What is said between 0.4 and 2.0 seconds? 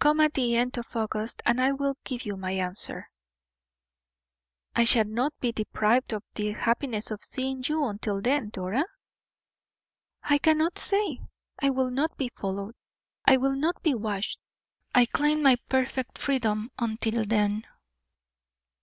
end of August, and I will